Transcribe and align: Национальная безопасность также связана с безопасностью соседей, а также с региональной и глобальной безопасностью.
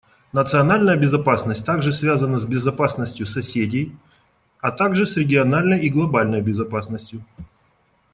Национальная 0.33 0.97
безопасность 0.97 1.63
также 1.63 1.93
связана 1.93 2.39
с 2.39 2.45
безопасностью 2.47 3.27
соседей, 3.27 3.95
а 4.59 4.71
также 4.71 5.05
с 5.05 5.15
региональной 5.15 5.81
и 5.85 5.91
глобальной 5.91 6.41
безопасностью. 6.41 7.23